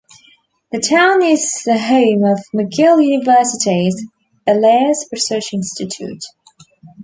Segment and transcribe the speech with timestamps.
[0.71, 4.03] The town is the home of McGill University's
[4.47, 6.23] Bellairs Research Institute.